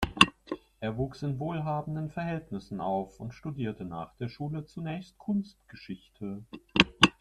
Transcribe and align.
Er 0.79 0.97
wuchs 0.97 1.21
in 1.21 1.37
wohlhabenden 1.37 2.09
Verhältnissen 2.09 2.81
auf 2.81 3.19
und 3.19 3.35
studierte 3.35 3.85
nach 3.85 4.15
der 4.15 4.29
Schule 4.29 4.65
zunächst 4.65 5.15
Kunstgeschichte. 5.19 6.41